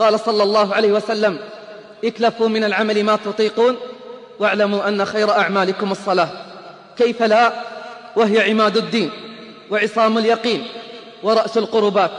قال 0.00 0.20
صلى 0.20 0.42
الله 0.42 0.74
عليه 0.74 0.92
وسلم 0.92 1.38
اكلفوا 2.04 2.48
من 2.48 2.64
العمل 2.64 3.04
ما 3.04 3.16
تطيقون 3.16 3.76
واعلموا 4.38 4.88
أن 4.88 5.04
خير 5.04 5.30
أعمالكم 5.30 5.92
الصلاة. 5.92 6.28
كيف 6.96 7.22
لا؟ 7.22 7.52
وهي 8.16 8.50
عماد 8.50 8.76
الدين 8.76 9.10
وعصام 9.70 10.18
اليقين 10.18 10.66
ورأس 11.22 11.58
القربات. 11.58 12.10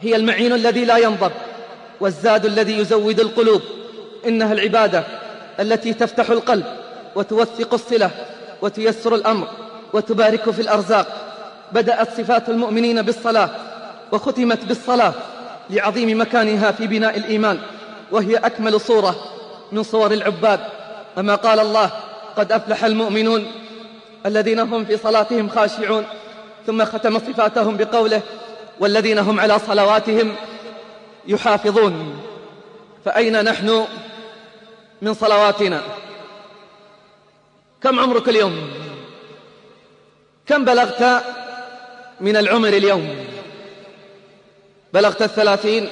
هي 0.00 0.16
المعين 0.16 0.52
الذي 0.52 0.84
لا 0.84 0.96
ينضب 0.96 1.32
والزاد 2.00 2.46
الذي 2.46 2.78
يزود 2.78 3.20
القلوب. 3.20 3.62
إنها 4.26 4.52
العبادة 4.52 5.04
التي 5.60 5.94
تفتح 5.94 6.30
القلب 6.30 6.64
وتوثق 7.14 7.74
الصلة 7.74 8.10
وتيسر 8.62 9.14
الأمر 9.14 9.48
وتبارك 9.92 10.50
في 10.50 10.62
الأرزاق. 10.62 11.06
بدأت 11.72 12.08
صفات 12.16 12.48
المؤمنين 12.48 13.02
بالصلاة 13.02 13.50
وختمت 14.12 14.64
بالصلاة. 14.64 15.14
لعظيم 15.70 16.20
مكانها 16.20 16.72
في 16.72 16.86
بناء 16.86 17.18
الإيمان 17.18 17.58
وهي 18.10 18.36
أكمل 18.36 18.80
صورة 18.80 19.16
من 19.72 19.82
صور 19.82 20.12
العباد. 20.12 20.60
كما 21.16 21.34
قال 21.34 21.60
الله 21.60 21.90
قد 22.36 22.52
أفلح 22.52 22.84
المؤمنون 22.84 23.52
الذين 24.26 24.60
هم 24.60 24.84
في 24.84 24.96
صلاتهم 24.96 25.48
خاشعون 25.48 26.04
ثم 26.66 26.84
ختم 26.84 27.18
صفاتهم 27.18 27.76
بقوله 27.76 28.20
والذين 28.80 29.18
هم 29.18 29.40
على 29.40 29.58
صلواتهم 29.58 30.34
يحافظون 31.26 32.20
فأين 33.04 33.44
نحن 33.44 33.86
من 35.02 35.14
صلواتنا؟ 35.14 35.82
كم 37.82 38.00
عمرك 38.00 38.28
اليوم؟ 38.28 38.70
كم 40.46 40.64
بلغت 40.64 41.22
من 42.20 42.36
العمر 42.36 42.68
اليوم؟ 42.68 43.31
بلغت 44.92 45.22
الثلاثين 45.22 45.88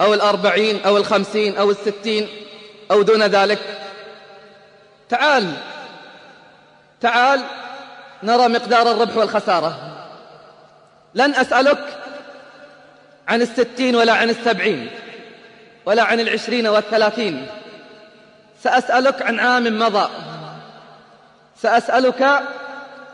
أو 0.00 0.14
الأربعين 0.14 0.80
أو 0.86 0.96
الخمسين 0.96 1.56
أو 1.56 1.70
الستين 1.70 2.28
أو 2.90 3.02
دون 3.02 3.22
ذلك. 3.22 3.58
تعال 5.08 5.52
تعال 7.00 7.40
نرى 8.22 8.48
مقدار 8.48 8.90
الربح 8.90 9.16
والخسارة. 9.16 9.78
لن 11.14 11.34
أسألك 11.34 11.98
عن 13.28 13.42
الستين 13.42 13.96
ولا 13.96 14.12
عن 14.12 14.30
السبعين 14.30 14.90
ولا 15.86 16.02
عن 16.02 16.20
العشرين 16.20 16.66
والثلاثين. 16.66 17.46
سأسألك 18.62 19.22
عن 19.22 19.40
عام 19.40 19.78
مضى. 19.78 20.08
سأسألك 21.62 22.22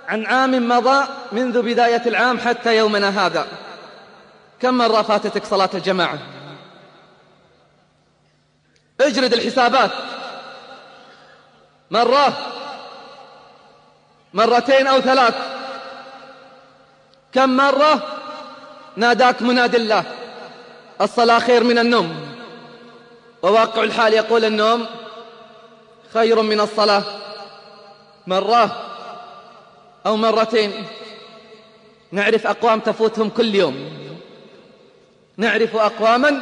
عن 0.09 0.27
عام 0.27 0.69
مضى 0.69 1.07
منذ 1.33 1.63
بداية 1.63 2.03
العام 2.07 2.39
حتى 2.39 2.77
يومنا 2.77 3.27
هذا. 3.27 3.47
كم 4.63 4.79
مرة 4.79 5.03
فاتتك 5.03 5.45
صلاة 5.45 5.71
الجماعة؟ 5.75 6.19
اجرد 9.01 9.33
الحسابات. 9.33 9.91
مرة. 11.91 12.39
مرتين 14.35 14.87
أو 14.87 15.01
ثلاث. 15.01 15.35
كم 17.33 17.57
مرة؟ 17.57 18.03
ناداك 18.97 19.43
مناد 19.43 19.75
الله. 19.75 20.05
الصلاة 21.01 21.39
خير 21.39 21.65
من 21.65 21.79
النوم. 21.79 22.29
وواقع 23.43 23.83
الحال 23.83 24.13
يقول 24.13 24.45
النوم 24.45 24.87
خير 26.15 26.43
من 26.43 26.61
الصلاة. 26.61 27.05
مرة 28.27 28.83
أو 30.07 30.17
مرتين. 30.17 30.87
نعرف 32.13 32.47
أقوام 32.47 32.81
تفوتهم 32.81 33.31
كل 33.31 33.55
يوم. 33.55 34.08
نعرف 35.39 35.77
أقواما 35.77 36.41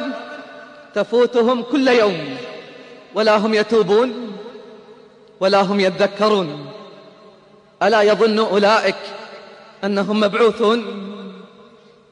تفوتهم 0.95 1.63
كل 1.63 1.87
يوم 1.87 2.37
ولا 3.15 3.37
هم 3.37 3.53
يتوبون 3.53 4.37
ولا 5.39 5.61
هم 5.61 5.79
يذكرون 5.79 6.71
ألا 7.83 8.01
يظن 8.01 8.39
أولئك 8.39 8.95
أنهم 9.83 10.19
مبعوثون 10.19 10.85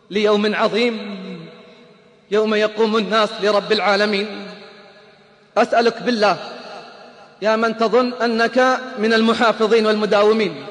ليوم 0.10 0.56
عظيم 0.56 1.16
يوم 2.32 2.56
يقوم 2.56 2.98
الناس 2.98 3.30
لرب 3.42 3.72
العالمين. 3.72 4.48
أسألك 5.58 6.02
بالله 6.02 6.38
يا 7.42 7.56
من 7.56 7.78
تظن 7.78 8.14
أنك 8.14 8.80
من 9.00 9.14
المحافظين 9.14 9.86
والمداومين 9.86 10.66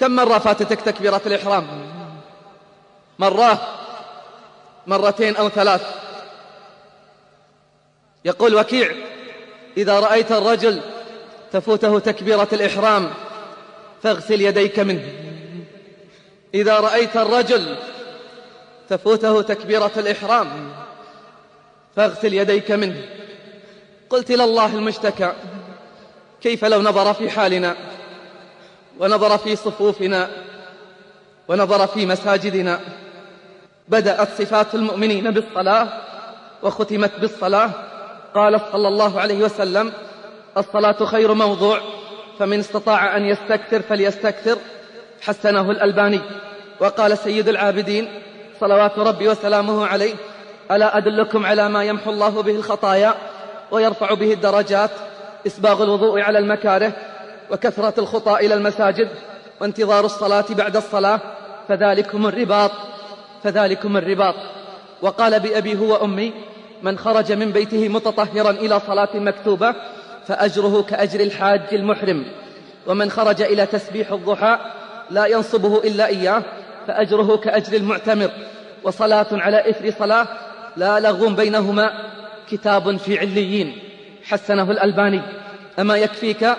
كم 0.00 0.10
مرة 0.10 0.38
فاتتك 0.38 0.80
تكبيرة 0.80 1.22
الإحرام؟ 1.26 1.66
مرة 3.18 3.83
مرتين 4.86 5.36
أو 5.36 5.48
ثلاث. 5.48 5.82
يقول 8.24 8.54
وكيع 8.54 8.92
إذا 9.76 10.00
رأيت 10.00 10.32
الرجل 10.32 10.80
تفوته 11.52 11.98
تكبيرة 11.98 12.48
الإحرام 12.52 13.10
فاغسل 14.02 14.40
يديك 14.40 14.78
منه. 14.78 15.08
إذا 16.54 16.80
رأيت 16.80 17.16
الرجل 17.16 17.76
تفوته 18.88 19.42
تكبيرة 19.42 19.92
الإحرام 19.96 20.72
فاغسل 21.96 22.34
يديك 22.34 22.70
منه. 22.70 23.02
قلت 24.10 24.30
لله 24.30 24.66
المشتكى 24.66 25.32
كيف 26.40 26.64
لو 26.64 26.82
نظر 26.82 27.14
في 27.14 27.30
حالنا 27.30 27.76
ونظر 28.98 29.38
في 29.38 29.56
صفوفنا 29.56 30.30
ونظر 31.48 31.86
في 31.86 32.06
مساجدنا 32.06 32.80
بدأت 33.88 34.28
صفات 34.38 34.74
المؤمنين 34.74 35.30
بالصلاة 35.30 35.88
وختمت 36.62 37.20
بالصلاة. 37.20 37.70
قال 38.34 38.60
صلى 38.72 38.88
الله 38.88 39.20
عليه 39.20 39.44
وسلم 39.44 39.92
الصلاة 40.56 41.04
خير 41.04 41.34
موضوع 41.34 41.80
فمن 42.38 42.58
استطاع 42.58 43.16
أن 43.16 43.24
يستكثر 43.24 43.82
فليستكثر 43.82 44.58
حسنه 45.22 45.70
الألباني. 45.70 46.20
وقال 46.80 47.18
سيد 47.18 47.48
العابدين 47.48 48.08
صلوات 48.60 48.98
ربي 48.98 49.28
وسلامه 49.28 49.86
عليه 49.86 50.14
ألا 50.70 50.96
أدلكم 50.96 51.46
على 51.46 51.68
ما 51.68 51.84
يمحو 51.84 52.10
الله 52.10 52.42
به 52.42 52.56
الخطايا 52.56 53.14
ويرفع 53.70 54.14
به 54.14 54.32
الدرجات 54.32 54.90
إسباغ 55.46 55.82
الوضوء 55.82 56.20
على 56.20 56.38
المكاره 56.38 56.92
وكثرة 57.50 57.94
الخطى 57.98 58.46
إلى 58.46 58.54
المساجد 58.54 59.08
وانتظار 59.60 60.04
الصلاة 60.04 60.44
بعد 60.50 60.76
الصلاة 60.76 61.20
فذلكم 61.68 62.26
الرباط. 62.26 62.70
فذلكم 63.44 63.96
الرباط. 63.96 64.34
وقال 65.02 65.40
بأبي 65.40 65.78
هو 65.78 65.96
أمي 65.96 66.32
من 66.82 66.98
خرج 66.98 67.32
من 67.32 67.52
بيته 67.52 67.88
متطهرا 67.88 68.50
إلى 68.50 68.80
صلاة 68.86 69.08
مكتوبة 69.14 69.74
فأجره 70.26 70.82
كأجر 70.82 71.20
الحاج 71.20 71.60
المحرم. 71.72 72.24
ومن 72.86 73.10
خرج 73.10 73.42
إلى 73.42 73.66
تسبيح 73.66 74.12
الضحى 74.12 74.58
لا 75.10 75.26
ينصبه 75.26 75.78
إلا 75.78 76.06
إياه 76.06 76.42
فأجره 76.86 77.36
كأجر 77.36 77.76
المعتمر. 77.76 78.30
وصلاة 78.84 79.26
على 79.32 79.70
إثر 79.70 79.90
صلاة 79.98 80.26
لا 80.76 81.00
لغو 81.00 81.28
بينهما 81.28 81.90
كتاب 82.50 82.96
في 82.96 83.18
عليين. 83.18 83.78
حسنه 84.24 84.70
الألباني. 84.70 85.22
أما 85.78 85.96
يكفيك 85.96 86.56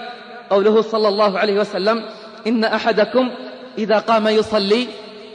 قوله 0.49 0.81
صلى 0.81 1.07
الله 1.07 1.39
عليه 1.39 1.59
وسلم 1.59 2.05
إن 2.47 2.63
أحدكم 2.63 3.31
إذا 3.77 3.97
قام 3.99 4.27
يصلي 4.27 4.87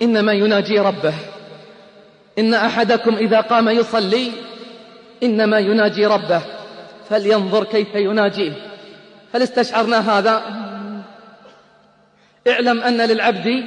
إنما 0.03 0.32
يناجي 0.32 0.78
ربه. 0.78 1.15
إن 2.40 2.54
أحدكم 2.54 3.16
إذا 3.16 3.40
قام 3.40 3.68
يصلي 3.68 4.32
إنما 5.22 5.58
يناجي 5.58 6.06
ربه 6.06 6.42
فلينظر 7.10 7.64
كيف 7.64 7.94
يناجيه. 7.94 8.52
هل 9.34 9.42
استشعرنا 9.42 10.18
هذا؟ 10.18 10.42
اعلم 12.48 12.80
أن 12.80 13.00
للعبد 13.00 13.64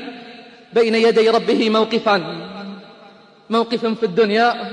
بين 0.74 0.96
يدي 0.96 1.30
ربه 1.30 1.70
موقفان 1.70 2.24
موقف 3.50 3.86
في 3.86 4.04
الدنيا 4.04 4.72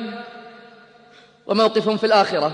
وموقف 1.46 1.88
في 1.88 2.06
الآخرة. 2.06 2.52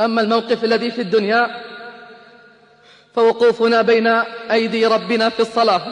أما 0.00 0.20
الموقف 0.20 0.64
الذي 0.64 0.90
في 0.90 1.02
الدنيا 1.02 1.50
فوقوفنا 3.14 3.82
بين 3.82 4.06
أيدي 4.50 4.86
ربنا 4.86 5.28
في 5.28 5.40
الصلاة. 5.40 5.82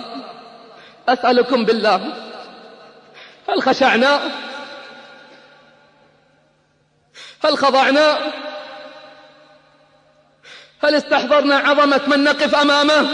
أسألكم 1.08 1.64
بالله 1.64 2.25
هل 3.48 3.62
خشعنا؟ 3.62 4.31
هل 7.44 7.58
خضعنا؟ 7.58 8.19
هل 10.84 10.94
استحضرنا 10.94 11.56
عظمة 11.56 12.00
من 12.06 12.25
نقف 12.25 12.54
أمامه؟ 12.54 13.08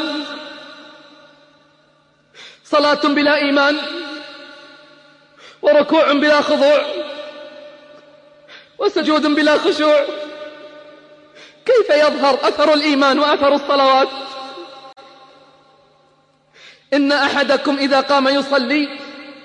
صلاة 2.64 3.02
بلا 3.04 3.36
إيمان 3.36 3.78
وركوع 5.62 6.12
بلا 6.12 6.40
خضوع 6.40 6.82
وسجود 8.78 9.26
بلا 9.26 9.58
خشوع. 9.58 10.06
كيف 11.66 11.90
يظهر 11.90 12.34
أثر 12.34 12.74
الإيمان 12.74 13.18
وأثر 13.18 13.54
الصلوات؟ 13.54 14.08
إن 16.92 17.12
أحدكم 17.12 17.78
إذا 17.78 18.00
قام 18.00 18.28
يصلي 18.28 19.01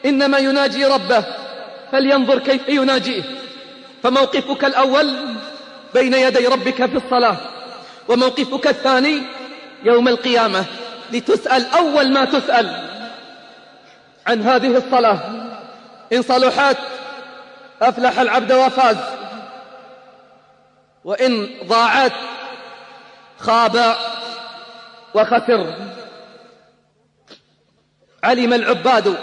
إنما 0.07 0.37
يناجي 0.37 0.85
ربه 0.85 1.23
فلينظر 1.91 2.39
كيف 2.39 2.69
يناجيه. 2.69 3.23
فموقفك 4.03 4.65
الأول 4.65 5.15
بين 5.93 6.13
يدي 6.13 6.47
ربك 6.47 6.85
في 6.85 6.97
الصلاة 6.97 7.37
وموقفك 8.07 8.67
الثاني 8.67 9.21
يوم 9.83 10.07
القيامة 10.07 10.65
لتسأل 11.11 11.65
أول 11.71 12.11
ما 12.13 12.25
تسأل 12.25 12.87
عن 14.27 14.41
هذه 14.41 14.77
الصلاة. 14.77 15.19
إن 16.13 16.21
صلحت 16.21 16.77
أفلح 17.81 18.19
العبد 18.19 18.51
وفاز 18.51 18.97
وإن 21.03 21.49
ضاعت 21.63 22.13
خاب 23.39 23.95
وخسر. 25.13 25.73
علم 28.23 28.53
العباد 28.53 29.17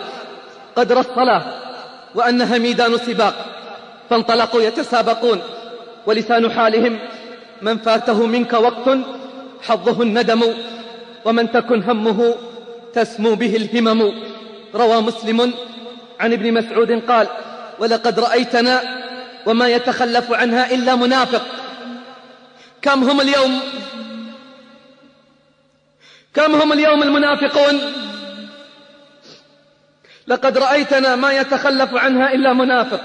قدر 0.77 1.01
الصلاة 1.01 1.43
وأنها 2.15 2.59
ميدان 2.59 2.99
سباق 2.99 3.35
فانطلقوا 4.11 4.63
يتسابقون 4.63 5.43
ولسان 6.07 6.53
حالهم 6.53 6.99
من 7.63 7.79
فاته 7.79 8.27
منك 8.27 8.53
وقت 8.53 8.99
حظه 9.63 10.03
الندم 10.03 10.43
ومن 11.25 11.53
تكن 11.53 11.83
همه 11.83 12.35
تسمو 12.95 13.35
به 13.35 13.57
الهمم. 13.57 14.13
روى 14.75 15.01
مسلم 15.01 15.55
عن 16.21 16.33
ابن 16.33 16.53
مسعود 16.53 17.03
قال 17.09 17.27
ولقد 17.79 18.21
رأيتنا 18.21 18.83
وما 19.47 19.69
يتخلف 19.69 20.33
عنها 20.33 20.75
إلا 20.75 20.95
منافق. 20.95 21.43
كم 22.83 23.05
هم 23.05 23.21
اليوم؟ 23.21 23.61
كم 26.35 26.55
هم 26.55 26.73
اليوم 26.73 27.03
المنافقون؟ 27.03 27.81
لقد 30.27 30.59
رأيتنا 30.59 31.17
ما 31.17 31.33
يتخلف 31.33 31.95
عنها 31.95 32.33
إلا 32.33 32.53
منافق. 32.53 33.01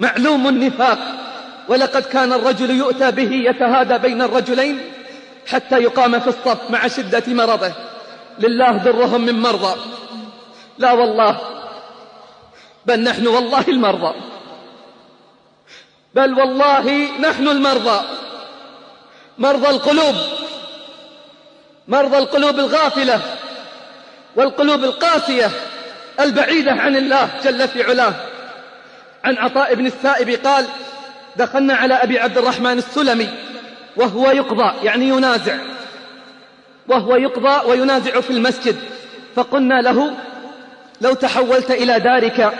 معلوم 0.00 0.48
النفاق. 0.48 0.98
ولقد 1.68 2.02
كان 2.02 2.32
الرجل 2.32 2.70
يؤتى 2.70 3.10
به 3.10 3.30
يتهادى 3.32 3.98
بين 3.98 4.22
الرجلين 4.22 4.80
حتى 5.46 5.78
يقام 5.78 6.20
في 6.20 6.28
الصف 6.28 6.70
مع 6.70 6.88
شدة 6.88 7.22
مرضه. 7.26 7.72
لله 8.38 8.72
ضرهم 8.72 9.20
من 9.20 9.40
مرضى. 9.40 9.80
لا 10.78 10.92
والله. 10.92 11.40
بل 12.86 13.00
نحن 13.00 13.26
والله 13.26 13.64
المرضى. 13.68 14.14
بل 16.14 16.34
والله 16.34 17.08
نحن 17.20 17.48
المرضى. 17.48 18.00
مرضى 19.38 19.70
القلوب. 19.70 20.14
مرضى 21.88 22.18
القلوب 22.18 22.58
الغافلة 22.58 23.20
والقلوب 24.36 24.84
القاسية. 24.84 25.50
البعيدة 26.20 26.72
عن 26.72 26.96
الله 26.96 27.28
جل 27.44 27.68
في 27.68 27.82
علاه. 27.82 28.12
عن 29.24 29.36
عطاء 29.36 29.74
بن 29.74 29.86
السائب 29.86 30.30
قال 30.46 30.66
دخلنا 31.36 31.74
على 31.74 31.94
أبي 31.94 32.18
عبد 32.18 32.38
الرحمن 32.38 32.78
السلمي 32.78 33.28
وهو 33.96 34.30
يقضى 34.30 34.86
يعني 34.86 35.08
ينازع. 35.08 35.56
وهو 36.88 37.16
يقضى 37.16 37.68
وينازع 37.70 38.20
في 38.20 38.30
المسجد. 38.30 38.76
فقلنا 39.36 39.82
له 39.82 40.14
لو 41.00 41.14
تحولت 41.14 41.70
إلى 41.70 42.00
دارك 42.00 42.52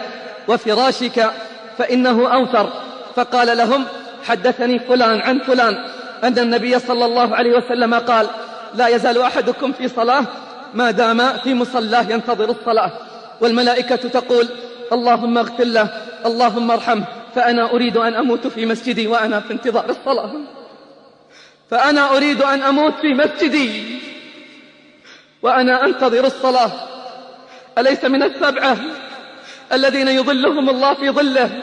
وفراشك 0.48 1.30
فإنه 1.78 2.34
أوثر 2.34 2.72
فقال 3.16 3.56
لهم 3.56 3.84
حدثني 4.28 4.78
فلان 4.78 5.20
عن 5.20 5.38
فلان. 5.38 5.84
أن 6.24 6.38
النبي 6.38 6.78
صلى 6.78 7.04
الله 7.04 7.36
عليه 7.36 7.56
وسلم 7.56 7.94
قال 7.94 8.26
لا 8.74 8.88
يزال 8.88 9.22
أحدكم 9.22 9.72
في 9.72 9.88
صلاة 9.88 10.24
ما 10.74 10.90
دام 10.90 11.38
في 11.38 11.54
مصلاه 11.54 12.02
ينتظر 12.02 12.50
الصلاة. 12.50 12.92
والملائكة 13.44 13.96
تقول 13.96 14.48
اللهم 14.92 15.38
اغفر 15.38 15.64
له 15.64 15.88
اللهم 16.26 16.70
ارحمه 16.70 17.04
فأنا 17.34 17.70
أريد 17.70 17.96
أن 17.96 18.14
أموت 18.14 18.46
في 18.46 18.66
مسجدي 18.66 19.06
وأنا 19.06 19.40
في 19.40 19.52
انتظار 19.52 19.90
الصلاة. 19.90 20.32
فأنا 21.70 22.16
أريد 22.16 22.42
أن 22.42 22.62
أموت 22.62 22.94
في 23.00 23.14
مسجدي 23.14 23.98
وأنا 25.42 25.84
أنتظر 25.84 26.24
الصلاة. 26.26 26.72
أليس 27.78 28.04
من 28.04 28.22
السبعة 28.22 28.76
الذين 29.72 30.08
يظلهم 30.08 30.70
الله 30.70 30.94
في 30.94 31.10
ظله؟ 31.10 31.62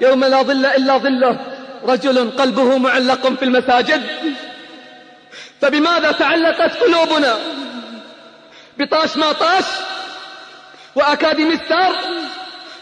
يوم 0.00 0.24
لا 0.24 0.42
ظل 0.42 0.66
إلا 0.66 0.98
ظله. 0.98 1.38
رجل 1.84 2.30
قلبه 2.30 2.78
معلق 2.78 3.28
في 3.28 3.44
المساجد. 3.44 4.02
فبماذا 5.60 6.12
تعلقت 6.12 6.76
قلوبنا؟ 6.76 7.36
بطاش 8.78 9.16
ما 9.16 9.32
طاش 9.32 9.64
وأكاديمي 10.94 11.56
ستار 11.56 11.96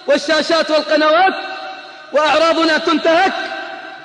والشاشات 0.07 0.71
والقنوات 0.71 1.35
وأعراضنا 2.13 2.79
تنتهك 2.79 3.33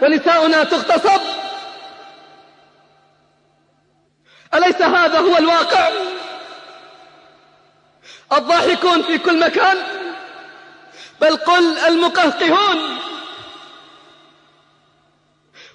ونساؤنا 0.01 0.63
تغتصب. 0.63 1.21
أليس 4.53 4.81
هذا 4.81 5.19
هو 5.19 5.37
الواقع؟ 5.37 5.89
الضاحكون 8.33 9.03
في 9.03 9.17
كل 9.17 9.39
مكان 9.39 9.77
بل 11.21 11.35
قل 11.37 11.77
المقهقهون. 11.77 12.97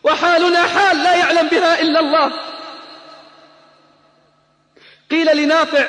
وحالنا 0.05 0.63
حال 0.67 1.03
لا 1.03 1.15
يعلم 1.15 1.49
بها 1.49 1.81
إلا 1.81 2.01
الله. 2.01 2.33
قيل 5.11 5.37
لنافع 5.37 5.89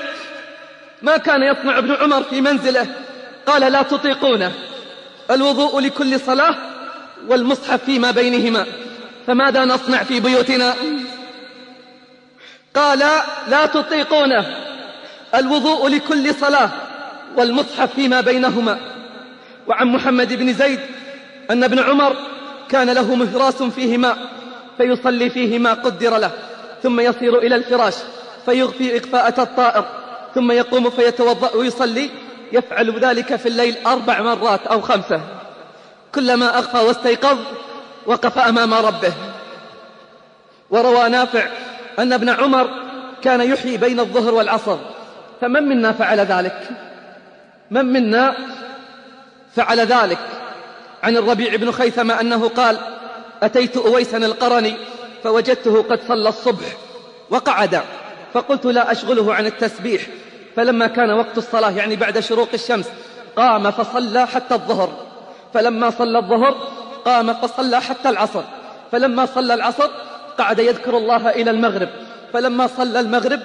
ما 1.02 1.18
كان 1.18 1.44
يصنع 1.44 1.78
ابن 1.78 1.92
عمر 1.92 2.24
في 2.24 2.42
منزله. 2.42 2.88
قال 3.46 3.72
لا 3.72 3.82
تطيقونه. 3.82 4.52
الوضوء 5.32 5.80
لكل 5.80 6.20
صلاة 6.20 6.56
والمصحف 7.28 7.84
فيما 7.84 8.12
بينهما. 8.12 8.66
فماذا 9.28 9.66
نصنع 9.66 10.04
في 10.04 10.20
بيوتنا؟ 10.20 10.76
قال 12.76 13.00
لا 13.48 13.66
تطيقونه. 13.66 14.46
الوضوء 15.36 15.88
لكل 15.88 16.36
صلاة 16.36 16.70
والمصحف 17.36 17.94
فيما 17.94 18.22
بينهما. 18.22 18.78
وعن 19.68 19.88
محمد 19.88 20.34
بن 20.34 20.54
زيد 20.54 20.80
أن 21.52 21.64
ابن 21.64 21.80
عمر 21.80 22.16
كان 22.70 22.90
له 22.90 23.16
مهراس 23.16 23.64
فيه 23.64 23.98
ماء 23.98 24.18
فيصلي 24.78 25.30
فيه 25.30 25.60
ما 25.60 25.74
قدر 25.74 26.18
له 26.18 26.32
ثم 26.84 27.00
يصير 27.00 27.38
إلى 27.38 27.56
الفراش 27.56 27.94
فيغفي 28.46 28.98
إغفاءة 28.98 29.42
الطائر. 29.42 29.99
ثم 30.36 30.52
يقوم 30.52 30.90
فيتوضأ 30.90 31.56
ويصلي. 31.56 32.10
يفعل 32.52 33.00
ذلك 33.00 33.36
في 33.36 33.46
الليل 33.50 33.76
أربع 33.86 34.22
مرات 34.22 34.68
أو 34.68 34.82
خمسة. 34.82 35.22
كلما 36.16 36.58
أغفى 36.58 36.78
واستيقظ 36.78 37.38
وقف 38.06 38.38
أمام 38.38 38.74
ربه. 38.74 39.14
وروى 40.70 41.10
نافع 41.10 41.48
أن 42.00 42.14
ابن 42.14 42.30
عمر 42.30 42.70
كان 43.22 43.42
يحيي 43.42 43.78
بين 43.78 44.00
الظهر 44.00 44.34
والعصر. 44.34 44.78
فمن 45.42 45.64
منا 45.64 45.92
فعل 45.92 46.20
ذلك؟ 46.20 46.70
من 47.72 47.86
منا 47.86 48.36
فعل 49.56 49.80
ذلك؟ 49.80 50.20
عن 51.04 51.18
الربيع 51.18 51.56
بن 51.56 51.72
خيثمة 51.72 52.22
أنه 52.22 52.50
قال 52.50 52.78
أتيت 53.44 53.78
أويسا 53.78 54.18
القرني 54.18 54.76
فوجدته 55.24 55.82
قد 55.82 56.00
صلى 56.08 56.30
الصبح 56.30 56.68
وقعد. 57.30 57.82
فقلت 58.34 58.66
لا 58.66 58.92
أشغله 58.92 59.34
عن 59.34 59.46
التسبيح. 59.46 60.02
فلما 60.56 60.88
كان 60.88 61.12
وقت 61.12 61.38
الصلاة 61.38 61.72
يعني 61.72 61.96
بعد 61.96 62.20
شروق 62.20 62.50
الشمس 62.54 62.90
قام 63.36 63.72
فصلى 63.72 64.28
حتى 64.28 64.56
الظهر. 64.56 64.90
فلما 65.54 65.90
صلى 65.90 66.20
الظهر 66.20 66.56
قام 67.06 67.34
فصلى 67.34 67.82
حتى 67.82 68.10
العصر. 68.10 68.44
فلما 68.92 69.26
صلى 69.26 69.54
العصر 69.54 69.90
قعد 70.38 70.60
يذكر 70.60 70.98
الله 70.98 71.30
إلى 71.30 71.52
المغرب. 71.52 71.90
فلما 72.34 72.68
صلى 72.68 73.00
المغرب 73.00 73.40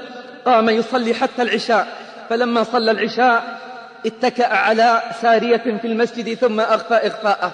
قام 0.46 0.68
يصلي 0.68 1.14
حتى 1.14 1.42
العشاء. 1.42 1.88
فلما 2.30 2.62
صلى 2.62 2.90
العشاء 2.90 3.58
اتكأ 4.06 4.46
على 4.46 5.02
سارية 5.22 5.78
في 5.82 5.86
المسجد 5.86 6.34
ثم 6.34 6.60
أغفى 6.60 6.94
إغفاءه 6.94 7.52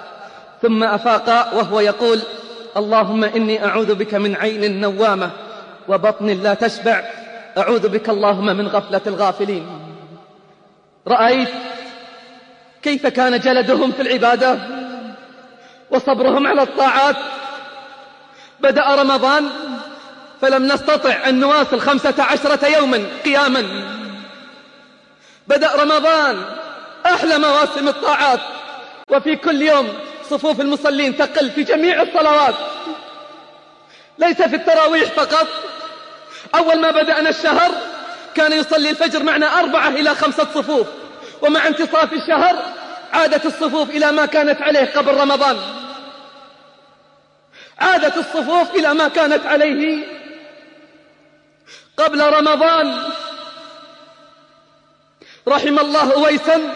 ثم 0.62 0.84
أفاق 0.84 1.54
وهو 1.54 1.80
يقول 1.80 2.20
اللهم 2.76 3.24
إني 3.24 3.64
أعوذ 3.64 3.94
بك 3.94 4.14
من 4.14 4.36
عين 4.36 4.80
نوامة 4.80 5.30
وبطن 5.88 6.26
لا 6.26 6.54
تشبع 6.54 7.04
أعوذ 7.58 7.88
بك 7.88 8.08
اللهم 8.08 8.46
من 8.56 8.68
غفلة 8.68 9.00
الغافلين. 9.06 9.66
رأيت 11.08 11.48
كيف 12.82 13.06
كان 13.06 13.40
جلدهم 13.40 13.92
في 13.92 14.02
العبادة 14.02 14.58
وصبرهم 15.90 16.46
على 16.46 16.62
الطاعات. 16.62 17.16
بدأ 18.60 18.94
رمضان 18.94 19.48
فلم 20.40 20.66
نستطع 20.66 21.28
أن 21.28 21.40
نواصل 21.40 21.80
خمسة 21.80 22.14
عشرة 22.18 22.66
يوما 22.66 23.06
قياما. 23.24 23.64
بدأ 25.48 25.82
رمضان 25.82 26.44
أحلى 27.06 27.38
مواسم 27.38 27.88
الطاعات. 27.88 28.40
وفي 29.10 29.36
كل 29.36 29.62
يوم 29.62 29.88
صفوف 30.30 30.60
المصلين 30.60 31.16
تقل 31.16 31.50
في 31.50 31.62
جميع 31.62 32.02
الصلوات. 32.02 32.54
ليس 34.18 34.42
في 34.42 34.56
التراويح 34.56 35.10
فقط 35.10 35.46
أول 36.54 36.80
ما 36.80 36.90
بدأنا 36.90 37.28
الشهر 37.28 37.70
كان 38.34 38.52
يصلي 38.52 38.90
الفجر 38.90 39.22
معنا 39.22 39.60
أربعة 39.60 39.88
إلى 39.88 40.14
خمسة 40.14 40.46
صفوف. 40.54 40.86
ومع 41.42 41.66
انتصاف 41.66 42.12
الشهر 42.12 42.56
عادت 43.12 43.46
الصفوف 43.46 43.90
إلى 43.90 44.12
ما 44.12 44.26
كانت 44.26 44.62
عليه 44.62 44.92
قبل 44.96 45.14
رمضان. 45.14 45.58
عادت 47.78 48.16
الصفوف 48.16 48.74
إلى 48.74 48.94
ما 48.94 49.08
كانت 49.08 49.46
عليه 49.46 50.04
قبل 51.96 52.20
رمضان. 52.20 53.02
رحم 55.48 55.78
الله 55.78 56.12
أويسا 56.12 56.74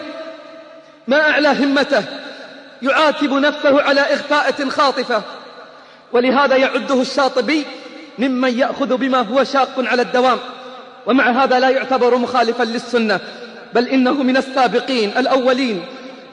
ما 1.07 1.29
أعلى 1.31 1.47
همته 1.47 2.03
يعاتب 2.81 3.33
نفسه 3.33 3.81
على 3.81 4.01
إخفاءة 4.01 4.69
خاطفة. 4.69 5.21
ولهذا 6.11 6.55
يعده 6.55 7.01
الشاطبي 7.01 7.65
ممن 8.19 8.59
يأخذ 8.59 8.97
بما 8.97 9.21
هو 9.21 9.43
شاق 9.43 9.73
على 9.77 10.01
الدوام. 10.01 10.37
ومع 11.05 11.43
هذا 11.43 11.59
لا 11.59 11.69
يعتبر 11.69 12.15
مخالفا 12.17 12.63
للسنة 12.63 13.19
بل 13.73 13.87
إنه 13.87 14.23
من 14.23 14.37
السابقين 14.37 15.17
الأولين. 15.17 15.85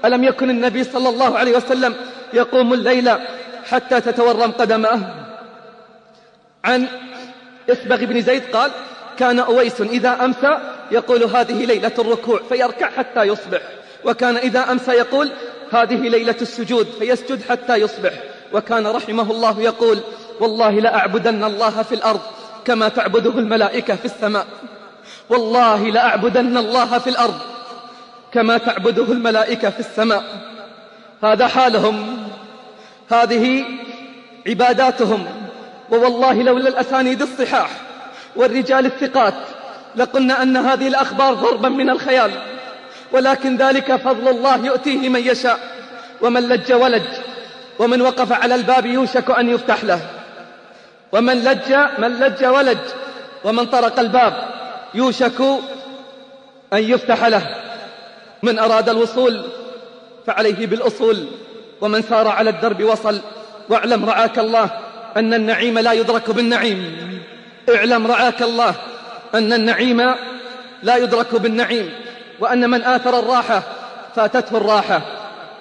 ألم 0.05 0.25
يكن 0.25 0.51
النبي 0.51 0.85
صلى 0.85 1.09
الله 1.09 1.39
عليه 1.39 1.57
وسلم 1.57 1.95
يقوم 2.33 2.73
الليل 2.73 3.11
حتى 3.65 4.01
تتورم 4.01 4.51
قدماه؟ 4.51 5.01
عن 6.65 6.87
إسبغ 7.71 8.05
بن 8.05 8.23
زيد 8.23 8.43
قال 8.57 8.71
كان 9.19 9.39
أويس 9.39 9.81
إذا 9.81 10.25
أمسى 10.25 10.59
يقول 10.91 11.25
هذه 11.25 11.65
ليلة 11.65 11.93
الركوع 11.99 12.41
فيركع 12.49 12.91
حتى 12.91 13.23
يصبح. 13.23 13.61
وكان 14.05 14.37
إذا 14.37 14.73
أمسى 14.73 14.93
يقول 14.93 15.31
هذه 15.73 16.09
ليلة 16.09 16.37
السجود 16.43 16.87
فيسجد 16.99 17.43
حتى 17.49 17.77
يصبح. 17.77 18.13
وكان 18.53 18.87
رحمه 18.87 19.31
الله 19.31 19.61
يقول 19.61 20.01
والله 20.43 20.71
لأعبدن 20.71 21.45
الله 21.45 21.83
في 21.83 21.95
الأرض 21.95 22.21
كما 22.65 22.89
تعبده 22.89 23.31
الملائكة 23.31 23.97
في 23.97 24.05
السماء. 24.05 24.47
والله 25.29 25.91
لأعبدن 25.91 26.57
الله 26.57 26.99
في 26.99 27.11
الأرض 27.11 27.39
كما 28.33 28.59
تعبده 28.59 29.13
الملائكة 29.13 29.71
في 29.71 29.81
السماء. 29.81 30.25
هذا 31.25 31.47
حالهم 31.47 32.29
هذه 33.11 33.65
عباداتهم. 34.47 35.27
ووالله 35.91 36.43
لولا 36.43 36.69
الأسانيد 36.69 37.23
الصحاح 37.23 37.71
والرجال 38.37 38.87
الثقات 38.87 39.35
لقلنا 39.97 40.43
أن 40.43 40.57
هذه 40.57 40.89
الأخبار 40.89 41.35
ضربا 41.35 41.69
من 41.69 41.91
الخيال. 41.91 42.31
ولكن 43.13 43.57
ذلك 43.57 43.97
فضل 43.97 44.29
الله 44.29 44.67
يؤتيه 44.67 45.09
من 45.09 45.21
يشاء. 45.21 45.59
ومن 46.21 46.49
لج 46.49 46.73
ولج 46.73 47.09
ومن 47.79 48.03
وقف 48.03 48.33
على 48.33 48.55
الباب 48.55 48.87
يوشك 48.87 49.31
أن 49.31 49.49
يفتح 49.49 49.85
له. 49.85 50.22
ومن 51.13 51.45
لج 51.45 51.75
من 51.99 52.19
لج 52.19 52.45
ولج 52.45 52.79
ومن 53.45 53.67
طرق 53.67 54.01
الباب 54.01 54.49
يوشك 54.95 55.41
أن 56.73 56.79
يفتح 56.79 57.25
له. 57.25 57.43
من 58.43 58.59
أراد 58.59 58.89
الوصول 58.89 59.45
فعليه 60.27 60.67
بالأصول 60.67 61.27
ومن 61.81 62.03
سار 62.03 62.29
على 62.29 62.51
الدرب 62.51 62.83
وصل. 62.83 63.21
واعلم 63.69 64.05
رعاك 64.05 64.39
الله 64.39 64.71
أن 65.17 65.35
النعيم 65.35 65.79
لا 65.79 65.93
يدرك 65.93 66.31
بالنعيم. 66.31 67.23
اعلم 67.75 68.07
رعاك 68.07 68.43
الله 68.43 68.75
أن 69.35 69.53
النعيم 69.53 70.15
لا 70.83 70.97
يدرك 70.97 71.35
بالنعيم 71.35 71.93
وأن 72.41 72.71
من 72.71 72.83
آثر 72.83 73.19
الراحة 73.19 73.63
فاتته 74.17 74.57
الراحة 74.57 75.01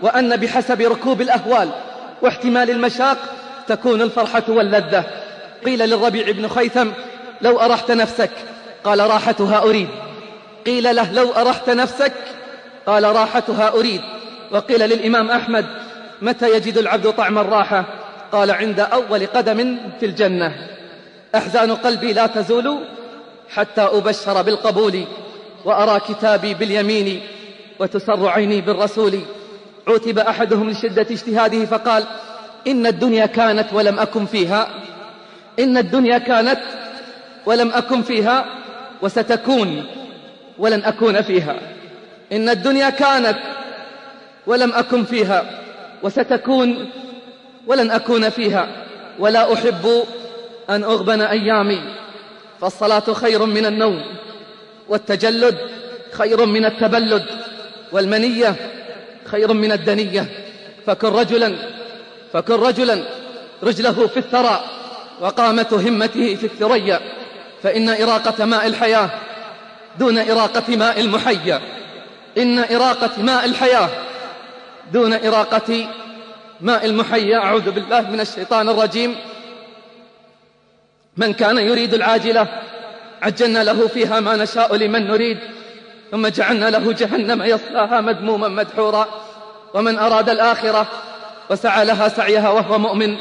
وأن 0.02 0.36
بحسب 0.36 0.82
ركوب 0.82 1.22
الأهوال 1.22 1.70
واحتمال 2.22 2.70
المشاق 2.70 3.18
تكون 3.68 4.02
الفرحة 4.02 4.44
واللذة. 4.48 5.04
قيل 5.66 5.90
للربيع 5.90 6.32
بن 6.32 6.48
خيثم 6.48 6.88
لو 7.42 7.60
أرحت 7.60 7.92
نفسك 7.92 8.32
قال 8.84 9.00
راحتها 9.00 9.64
أريد. 9.64 9.88
قيل 10.66 10.96
له 10.96 11.12
لو 11.12 11.32
أرحت 11.32 11.70
نفسك 11.70 12.14
قال 12.86 13.04
راحتها 13.04 13.70
أريد. 13.70 14.02
وقيل 14.52 14.80
للإمام 14.80 15.32
أحمد 15.32 15.66
متى 16.22 16.56
يجد 16.56 16.78
العبد 16.78 17.12
طعم 17.12 17.38
الراحة؟ 17.38 17.86
قال 18.32 18.52
عند 18.52 18.80
أول 18.80 19.26
قدم 19.26 19.78
في 20.00 20.06
الجنة. 20.06 20.56
أحزان 21.36 21.76
قلبي 21.76 22.14
لا 22.14 22.28
تزول 22.28 22.78
حتى 23.50 23.82
أبشر 23.82 24.42
بالقبول 24.42 25.04
وأرى 25.66 26.00
كتابي 26.00 26.54
باليمين 26.54 27.22
وتسر 27.80 28.28
عيني 28.28 28.62
بالرسول. 28.62 29.20
عوتب 29.88 30.20
أحدهم 30.20 30.70
لشدة 30.70 31.02
اجتهاده 31.02 31.66
فقال 31.66 32.04
إن 32.68 32.86
الدنيا 32.86 33.26
كانت 33.26 33.74
ولم 33.74 34.00
أكن 34.00 34.26
فيها 34.26 34.68
إن 35.60 35.78
الدنيا 35.78 36.18
كانت 36.18 36.60
ولم 37.46 37.72
أكن 37.72 38.02
فيها 38.02 38.46
وستكون 39.02 39.86
ولن 40.58 40.84
أكون 40.84 41.22
فيها. 41.22 41.56
إن 42.32 42.50
الدنيا 42.50 42.90
كانت 42.90 43.38
ولم 44.48 44.74
أكن 44.74 45.04
فيها 45.04 45.46
وستكون 46.04 46.90
ولن 47.68 47.92
أكون 47.92 48.30
فيها. 48.30 48.68
ولا 49.20 49.54
أحب 49.54 50.04
أن 50.70 50.84
أغبن 50.84 51.22
أيامي. 51.22 51.82
فالصلاة 52.62 53.14
خير 53.14 53.46
من 53.46 53.66
النوم 53.66 54.02
والتجلد 54.90 55.58
خير 56.12 56.46
من 56.46 56.66
التبلد 56.66 57.26
والمنية 57.92 58.56
خير 59.26 59.54
من 59.54 59.72
الدنية. 59.72 60.26
فكن 60.86 61.08
رجلا 61.08 61.56
فكن 62.34 62.54
رجلا 62.54 63.04
رجله 63.64 64.08
في 64.08 64.18
الثرى 64.18 64.64
وقامة 65.22 65.68
همته 65.88 66.36
في 66.36 66.44
الثريا 66.44 67.00
فإن 67.64 67.90
إراقة 67.90 68.46
ماء 68.46 68.68
الحياة 68.68 69.10
دون 70.00 70.18
إراقة 70.18 70.76
ماء 70.76 71.00
المحيا. 71.00 71.62
إن 72.38 72.60
إراقة 72.60 73.22
ماء 73.22 73.46
الحياة 73.46 73.90
دون 74.94 75.14
إراقة 75.14 75.88
ماء 76.62 76.86
المحيا. 76.86 77.38
أعوذ 77.38 77.72
بالله 77.72 78.02
من 78.02 78.20
الشيطان 78.20 78.70
الرجيم. 78.70 79.16
من 81.18 81.34
كان 81.34 81.58
يريد 81.58 81.94
العاجلة 81.94 82.48
عجلنا 83.22 83.64
له 83.64 83.88
فيها 83.88 84.20
ما 84.20 84.36
نشاء 84.36 84.76
لمن 84.76 85.08
نريد 85.08 85.38
ثم 86.12 86.28
جعلنا 86.28 86.70
له 86.70 86.94
جهنم 86.94 87.44
يصلاها 87.44 88.02
مذموما 88.02 88.48
مدحورا. 88.48 89.08
ومن 89.74 90.00
أراد 90.00 90.30
الآخرة 90.30 90.88
وسعى 91.50 91.86
لها 91.86 92.08
سعيها 92.08 92.50
وهو 92.50 92.80
مؤمن 92.80 93.18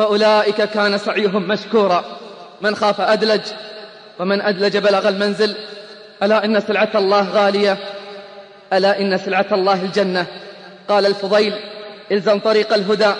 فأولئك 0.00 0.62
كان 0.62 0.98
سعيهم 0.98 1.48
مشكورا. 1.48 2.04
من 2.60 2.76
خاف 2.76 3.00
أدلج 3.00 3.40
ومن 4.18 4.40
أدلج 4.40 4.76
بلغ 4.76 5.08
المنزل. 5.08 5.54
ألا 6.22 6.44
إن 6.44 6.60
سلعة 6.60 6.90
الله 6.94 7.30
غالية؟ 7.30 7.78
ألا 8.72 9.00
إن 9.00 9.18
سلعة 9.18 9.46
الله 9.52 9.82
الجنة؟ 9.82 10.26
قال 10.88 11.06
الفضيل 11.06 11.54
إلزم 12.12 12.38
طريق 12.38 12.74
الهدى 12.74 13.12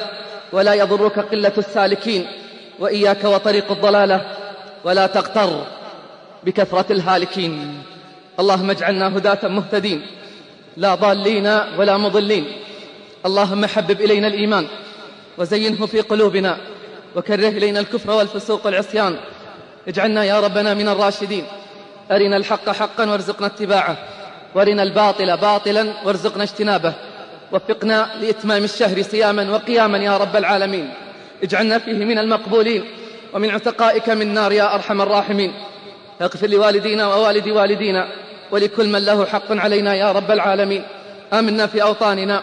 ولا 0.52 0.74
يضرك 0.74 1.18
قلة 1.18 1.52
السالكين. 1.58 2.26
وإياك 2.78 3.24
وطريق 3.24 3.70
الضلالة 3.70 4.20
ولا 4.84 5.06
تغتر 5.06 5.64
بكثرة 6.44 6.92
الهالكين. 6.92 7.82
اللهم 8.40 8.70
اجعلنا 8.70 9.16
هداة 9.16 9.48
مهتدين 9.48 10.06
لا 10.76 10.94
ضالين 10.94 11.46
ولا 11.78 11.96
مضلين. 11.96 12.44
اللهم 13.26 13.66
حبب 13.66 14.00
إلينا 14.00 14.26
الإيمان. 14.26 14.66
وزينه 15.40 15.86
في 15.86 16.00
قلوبنا. 16.00 16.56
وكره 17.16 17.48
إلينا 17.48 17.80
الكفر 17.80 18.10
والفسوق 18.10 18.66
والعصيان. 18.66 19.16
اجعلنا 19.88 20.24
يا 20.24 20.40
ربنا 20.40 20.74
من 20.74 20.88
الراشدين. 20.88 21.44
أرنا 22.10 22.36
الحق 22.36 22.70
حقا 22.70 23.10
وارزقنا 23.10 23.46
اتباعه. 23.46 23.96
وأرنا 24.54 24.82
الباطل 24.82 25.36
باطلا 25.36 25.92
وارزقنا 26.04 26.42
اجتنابه. 26.42 26.92
وفقنا 27.52 28.10
لإتمام 28.20 28.64
الشهر 28.64 29.02
صياما 29.02 29.50
وقياما 29.50 29.98
يا 29.98 30.16
رب 30.16 30.36
العالمين. 30.36 30.90
اجعلنا 31.42 31.78
فيه 31.78 32.04
من 32.04 32.18
المقبولين. 32.18 32.84
ومن 33.34 33.50
عتقائك 33.50 34.10
من 34.10 34.34
نار 34.34 34.52
يا 34.52 34.74
أرحم 34.74 35.00
الراحمين. 35.00 35.54
اغفر 36.22 36.46
لوالدينا 36.46 37.14
ووالد 37.14 37.48
والدينا. 37.48 38.08
ولكل 38.50 38.88
من 38.88 39.04
له 39.04 39.24
حق 39.24 39.52
علينا 39.52 39.94
يا 39.94 40.12
رب 40.12 40.30
العالمين. 40.30 40.82
آمنا 41.32 41.66
في 41.66 41.82
أوطاننا. 41.82 42.42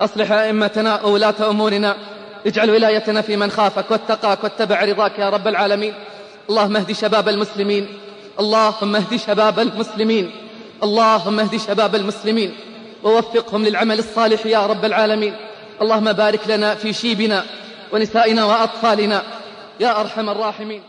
أصلح 0.00 0.32
أئمتنا 0.32 1.02
وولاة 1.02 1.50
أمورنا. 1.50 1.96
اجعل 2.46 2.70
ولايتنا 2.70 3.20
في 3.20 3.36
من 3.36 3.50
خافك 3.50 3.90
واتقاك 3.90 4.44
واتبع 4.44 4.84
رضاك 4.84 5.18
يا 5.18 5.28
رب 5.30 5.48
العالمين. 5.48 5.94
اللهم 6.50 6.76
اهد 6.76 6.92
شباب 6.92 7.28
المسلمين. 7.28 7.88
اللهم 8.40 8.96
اهد 8.96 9.16
شباب 9.16 9.60
المسلمين. 9.60 10.30
اللهم 10.82 11.40
اهد 11.40 11.56
شباب 11.56 11.94
المسلمين. 11.94 12.56
ووفقهم 13.02 13.64
للعمل 13.64 13.98
الصالح 13.98 14.46
يا 14.46 14.66
رب 14.66 14.84
العالمين. 14.84 15.36
اللهم 15.82 16.12
بارك 16.12 16.40
لنا 16.48 16.74
في 16.74 16.92
شيبنا 16.92 17.44
ونسائنا 17.92 18.44
وأطفالنا. 18.44 19.22
يا 19.80 20.00
أرحم 20.00 20.28
الراحمين. 20.28 20.82